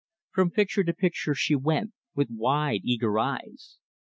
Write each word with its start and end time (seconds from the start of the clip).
From 0.31 0.49
picture 0.49 0.83
to 0.83 0.95
picture, 0.95 1.35
she 1.35 1.55
went, 1.55 1.91
with 2.15 2.29
wide, 2.31 2.81
eager 2.83 3.19
eyes. 3.19 3.77